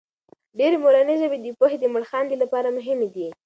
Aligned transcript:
ډېرې 0.57 0.77
مورنۍ 0.83 1.15
ژبې 1.21 1.37
د 1.41 1.45
پوهې 1.59 1.77
د 1.79 1.85
مړخاندې 1.93 2.35
لپاره 2.43 2.75
مهمې 2.77 3.07
دي. 3.15 3.27